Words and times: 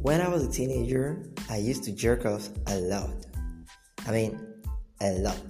When 0.00 0.20
I 0.20 0.28
was 0.28 0.46
a 0.46 0.50
teenager, 0.50 1.28
I 1.50 1.56
used 1.56 1.82
to 1.84 1.92
jerk 1.92 2.24
off 2.24 2.48
a 2.68 2.76
lot. 2.76 3.10
I 4.06 4.12
mean, 4.12 4.38
a 5.00 5.10
lot. 5.18 5.40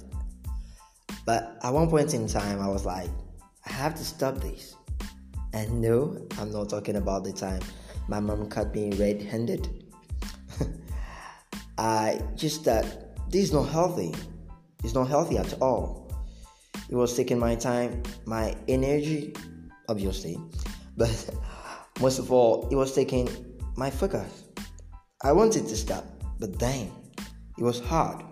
But 1.26 1.58
at 1.62 1.70
one 1.70 1.90
point 1.90 2.14
in 2.14 2.26
time, 2.26 2.58
I 2.58 2.68
was 2.68 2.86
like, 2.86 3.10
I 3.66 3.72
have 3.72 3.94
to 3.96 4.04
stop 4.04 4.36
this. 4.36 4.74
And 5.52 5.82
no, 5.82 6.26
I'm 6.38 6.50
not 6.50 6.70
talking 6.70 6.96
about 6.96 7.24
the 7.24 7.32
time 7.32 7.60
my 8.08 8.20
mom 8.20 8.48
caught 8.48 8.74
me 8.74 8.90
red 8.92 9.20
handed. 9.20 9.84
I 11.78 12.20
just 12.34 12.64
that 12.64 13.30
this 13.30 13.44
is 13.44 13.52
not 13.52 13.64
healthy. 13.64 14.14
It's 14.82 14.94
not 14.94 15.08
healthy 15.08 15.36
at 15.36 15.60
all. 15.60 16.10
It 16.88 16.94
was 16.94 17.14
taking 17.14 17.38
my 17.38 17.54
time, 17.54 18.02
my 18.24 18.56
energy, 18.66 19.34
obviously, 19.90 20.38
but 20.96 21.30
most 22.00 22.18
of 22.18 22.32
all, 22.32 22.66
it 22.70 22.76
was 22.76 22.94
taking 22.94 23.28
my 23.78 23.88
focus. 23.90 24.42
I 25.22 25.30
wanted 25.30 25.68
to 25.68 25.76
stop, 25.76 26.04
but 26.40 26.58
dang, 26.58 26.90
it 27.56 27.62
was 27.62 27.78
hard. 27.78 28.24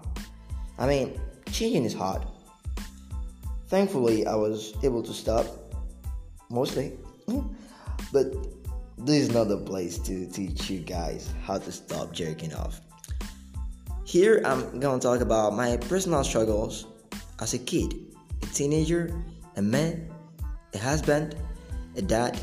I 0.76 0.88
mean, 0.88 1.20
changing 1.52 1.84
is 1.84 1.94
hard. 1.94 2.22
Thankfully, 3.68 4.26
I 4.26 4.34
was 4.34 4.74
able 4.82 5.04
to 5.04 5.12
stop, 5.12 5.46
mostly, 6.50 6.98
but 8.12 8.26
this 8.98 9.22
is 9.22 9.30
not 9.32 9.46
the 9.46 9.58
place 9.58 9.98
to 9.98 10.26
teach 10.26 10.68
you 10.68 10.80
guys 10.80 11.32
how 11.44 11.58
to 11.58 11.70
stop 11.70 12.12
jerking 12.12 12.52
off. 12.54 12.80
Here, 14.04 14.42
I'm 14.44 14.80
gonna 14.80 15.00
talk 15.00 15.20
about 15.20 15.54
my 15.54 15.76
personal 15.76 16.24
struggles 16.24 16.86
as 17.40 17.54
a 17.54 17.58
kid, 17.58 17.94
a 18.42 18.46
teenager, 18.46 19.14
a 19.54 19.62
man, 19.62 20.10
a 20.74 20.78
husband, 20.78 21.36
a 21.96 22.02
dad, 22.02 22.36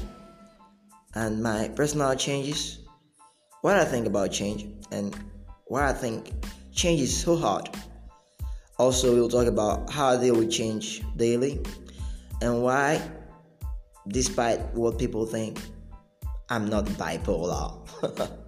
and 1.15 1.43
my 1.43 1.67
personal 1.75 2.15
changes, 2.15 2.82
what 3.63 3.77
I 3.77 3.85
think 3.85 4.05
about 4.05 4.29
change, 4.29 4.67
and 4.91 5.15
why 5.67 5.87
I 5.87 5.93
think 5.93 6.33
change 6.73 6.99
is 6.99 7.15
so 7.15 7.37
hard. 7.37 7.69
Also, 8.77 9.15
we'll 9.15 9.29
talk 9.29 9.47
about 9.47 9.89
how 9.89 10.17
deal 10.17 10.35
with 10.35 10.51
change 10.51 11.01
daily 11.15 11.61
and 12.41 12.61
why, 12.61 13.01
despite 14.09 14.59
what 14.73 14.99
people 14.99 15.25
think, 15.25 15.61
I'm 16.49 16.69
not 16.69 16.83
bipolar. 16.99 18.37